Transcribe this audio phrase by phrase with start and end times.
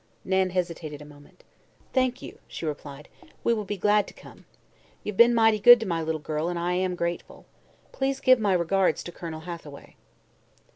[0.25, 1.43] Nan hesitated a moment.
[1.93, 3.07] "Thank you," she replied,
[3.43, 4.45] "we'll be glad to come.
[5.03, 7.45] You've been mighty good to my little girl and I am grateful.
[7.91, 9.95] Please give my regards to Colonel Hathaway."